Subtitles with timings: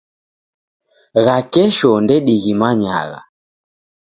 [1.23, 3.19] Gha kesho ndedighimanyagha.